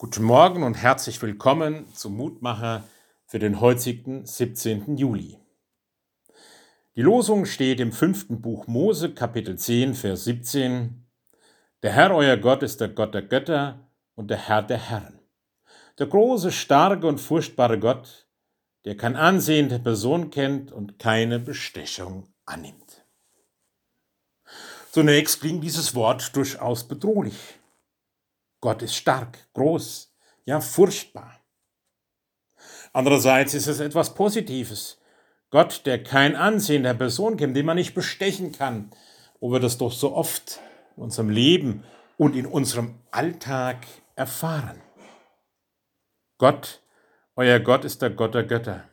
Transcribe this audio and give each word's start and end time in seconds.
Guten 0.00 0.24
Morgen 0.24 0.62
und 0.62 0.76
herzlich 0.76 1.20
willkommen 1.20 1.86
zum 1.92 2.16
Mutmacher 2.16 2.84
für 3.26 3.38
den 3.38 3.60
heutigen 3.60 4.24
17. 4.24 4.96
Juli. 4.96 5.36
Die 6.96 7.02
Losung 7.02 7.44
steht 7.44 7.80
im 7.80 7.92
fünften 7.92 8.40
Buch 8.40 8.66
Mose, 8.66 9.12
Kapitel 9.12 9.58
10, 9.58 9.92
Vers 9.94 10.24
17. 10.24 11.06
Der 11.82 11.92
Herr, 11.92 12.14
euer 12.14 12.38
Gott, 12.38 12.62
ist 12.62 12.80
der 12.80 12.88
Gott 12.88 13.12
der 13.12 13.20
Götter 13.20 13.90
und 14.14 14.30
der 14.30 14.38
Herr 14.38 14.62
der 14.62 14.78
Herren. 14.78 15.20
Der 15.98 16.06
große, 16.06 16.50
starke 16.50 17.06
und 17.06 17.18
furchtbare 17.18 17.78
Gott, 17.78 18.26
der 18.86 18.96
kein 18.96 19.16
Ansehen 19.16 19.68
der 19.68 19.80
Person 19.80 20.30
kennt 20.30 20.72
und 20.72 20.98
keine 20.98 21.38
Bestechung 21.38 22.32
annimmt. 22.46 23.04
Zunächst 24.92 25.42
klingt 25.42 25.62
dieses 25.62 25.94
Wort 25.94 26.34
durchaus 26.34 26.88
bedrohlich. 26.88 27.60
Gott 28.60 28.82
ist 28.82 28.94
stark, 28.94 29.38
groß, 29.54 30.12
ja 30.44 30.60
furchtbar. 30.60 31.40
Andererseits 32.92 33.54
ist 33.54 33.66
es 33.66 33.80
etwas 33.80 34.14
Positives. 34.14 34.98
Gott, 35.50 35.82
der 35.86 36.02
kein 36.02 36.36
Ansehen 36.36 36.82
der 36.82 36.94
Person 36.94 37.36
kennt, 37.36 37.56
den 37.56 37.66
man 37.66 37.76
nicht 37.76 37.94
bestechen 37.94 38.52
kann, 38.52 38.90
wo 39.40 39.50
wir 39.50 39.60
das 39.60 39.78
doch 39.78 39.92
so 39.92 40.14
oft 40.14 40.60
in 40.96 41.04
unserem 41.04 41.30
Leben 41.30 41.84
und 42.16 42.36
in 42.36 42.46
unserem 42.46 42.96
Alltag 43.10 43.86
erfahren. 44.14 44.80
Gott, 46.38 46.82
euer 47.36 47.58
Gott 47.60 47.84
ist 47.84 48.02
der 48.02 48.10
Gott 48.10 48.34
der 48.34 48.44
Götter. 48.44 48.84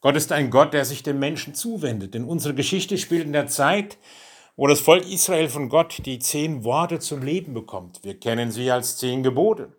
Gott 0.00 0.16
ist 0.16 0.32
ein 0.32 0.50
Gott, 0.50 0.72
der 0.72 0.84
sich 0.84 1.02
dem 1.02 1.18
Menschen 1.18 1.54
zuwendet. 1.54 2.14
Denn 2.14 2.24
unsere 2.24 2.54
Geschichte 2.54 2.96
spielt 2.98 3.26
in 3.26 3.32
der 3.32 3.48
Zeit, 3.48 3.98
wo 4.56 4.66
das 4.66 4.80
Volk 4.80 5.06
Israel 5.06 5.48
von 5.48 5.68
Gott 5.68 6.00
die 6.06 6.18
zehn 6.18 6.64
Worte 6.64 6.98
zum 6.98 7.22
Leben 7.22 7.52
bekommt. 7.52 8.02
Wir 8.02 8.18
kennen 8.18 8.50
sie 8.50 8.70
als 8.70 8.96
zehn 8.96 9.22
Gebote. 9.22 9.76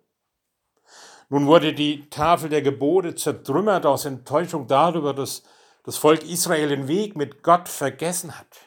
Nun 1.28 1.46
wurde 1.46 1.74
die 1.74 2.08
Tafel 2.08 2.48
der 2.48 2.62
Gebote 2.62 3.14
zertrümmert 3.14 3.84
aus 3.84 4.04
Enttäuschung 4.04 4.66
darüber, 4.66 5.12
dass 5.12 5.42
das 5.84 5.96
Volk 5.96 6.22
Israel 6.22 6.68
den 6.68 6.88
Weg 6.88 7.16
mit 7.16 7.42
Gott 7.42 7.68
vergessen 7.68 8.38
hat. 8.38 8.60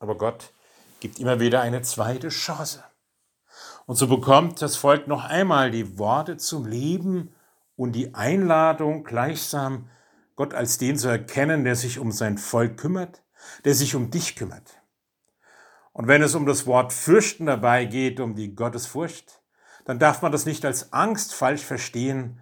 Aber 0.00 0.16
Gott 0.16 0.52
gibt 1.00 1.20
immer 1.20 1.38
wieder 1.38 1.60
eine 1.60 1.82
zweite 1.82 2.28
Chance. 2.28 2.82
Und 3.86 3.96
so 3.96 4.08
bekommt 4.08 4.62
das 4.62 4.76
Volk 4.76 5.06
noch 5.06 5.24
einmal 5.24 5.70
die 5.70 5.98
Worte 5.98 6.38
zum 6.38 6.66
Leben 6.66 7.34
und 7.76 7.92
die 7.92 8.14
Einladung 8.14 9.04
gleichsam, 9.04 9.88
Gott 10.34 10.54
als 10.54 10.78
den 10.78 10.96
zu 10.96 11.08
erkennen, 11.08 11.64
der 11.64 11.76
sich 11.76 11.98
um 11.98 12.10
sein 12.10 12.38
Volk 12.38 12.78
kümmert, 12.78 13.22
der 13.64 13.74
sich 13.74 13.94
um 13.94 14.10
dich 14.10 14.34
kümmert. 14.34 14.81
Und 15.92 16.08
wenn 16.08 16.22
es 16.22 16.34
um 16.34 16.46
das 16.46 16.66
Wort 16.66 16.92
fürchten 16.92 17.46
dabei 17.46 17.84
geht, 17.84 18.20
um 18.20 18.34
die 18.34 18.54
Gottesfurcht, 18.54 19.42
dann 19.84 19.98
darf 19.98 20.22
man 20.22 20.32
das 20.32 20.46
nicht 20.46 20.64
als 20.64 20.92
Angst 20.92 21.34
falsch 21.34 21.62
verstehen, 21.62 22.40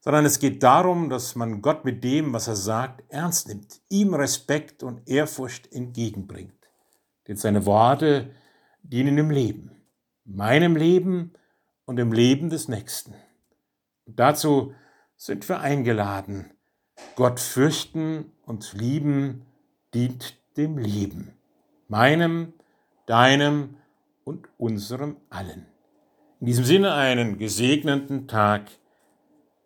sondern 0.00 0.24
es 0.24 0.38
geht 0.38 0.62
darum, 0.62 1.10
dass 1.10 1.34
man 1.34 1.60
Gott 1.60 1.84
mit 1.84 2.02
dem, 2.02 2.32
was 2.32 2.48
er 2.48 2.56
sagt, 2.56 3.02
ernst 3.08 3.48
nimmt, 3.48 3.80
ihm 3.88 4.14
Respekt 4.14 4.82
und 4.82 5.08
Ehrfurcht 5.08 5.72
entgegenbringt. 5.72 6.54
Denn 7.26 7.36
seine 7.36 7.66
Worte 7.66 8.30
dienen 8.82 9.18
im 9.18 9.30
Leben, 9.30 9.82
meinem 10.24 10.76
Leben 10.76 11.34
und 11.84 11.98
im 11.98 12.12
Leben 12.12 12.48
des 12.48 12.68
Nächsten. 12.68 13.14
Und 14.06 14.18
dazu 14.18 14.72
sind 15.16 15.48
wir 15.48 15.60
eingeladen. 15.60 16.52
Gott 17.16 17.38
fürchten 17.38 18.32
und 18.46 18.72
lieben 18.72 19.46
dient 19.94 20.36
dem 20.56 20.78
Leben, 20.78 21.36
meinem 21.88 22.54
deinem 23.08 23.76
und 24.24 24.48
unserem 24.58 25.16
allen. 25.30 25.66
In 26.40 26.46
diesem 26.46 26.64
Sinne 26.64 26.94
einen 26.94 27.38
gesegneten 27.38 28.28
Tag 28.28 28.70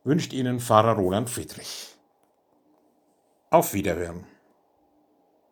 wünscht 0.05 0.33
Ihnen 0.33 0.61
Pfarrer 0.61 0.95
Roland 0.95 1.29
Friedrich. 1.29 1.97
Auf 3.51 3.75
Wiederhören. 3.75 4.25